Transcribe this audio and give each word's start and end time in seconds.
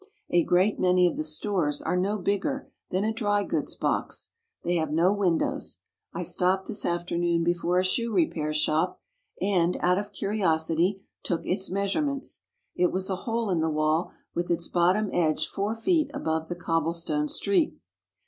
A 0.31 0.43
great 0.43 0.79
many 0.79 1.05
of 1.05 1.15
the 1.15 1.21
stores 1.21 1.79
are 1.79 1.95
no 1.95 2.17
bigger 2.17 2.71
than 2.89 3.03
a 3.03 3.13
dry 3.13 3.43
goods 3.43 3.75
box. 3.75 4.31
They 4.63 4.77
have 4.77 4.91
no 4.91 5.13
windows. 5.13 5.81
I 6.11 6.23
stopped 6.23 6.67
this 6.67 6.87
afternoon 6.87 7.43
before 7.43 7.77
a 7.77 7.83
shoe 7.85 8.11
repair 8.11 8.51
shop, 8.51 8.99
and, 9.39 9.77
out 9.79 9.99
of 9.99 10.11
curiosity, 10.11 11.03
took 11.21 11.45
its 11.45 11.69
measurements. 11.69 12.45
It 12.75 12.91
was 12.91 13.11
a 13.11 13.15
hole 13.29 13.51
in 13.51 13.59
the 13.61 13.69
wall 13.69 14.11
with 14.33 14.49
its 14.49 14.67
bottom 14.69 15.07
edge 15.13 15.47
four 15.47 15.75
feet 15.75 16.09
above 16.15 16.47
the 16.49 16.55
cobble 16.55 16.93
stone 16.93 17.27
street. 17.27 17.75